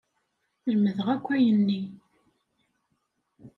[0.71, 1.81] Lemdeɣ akk ayenni.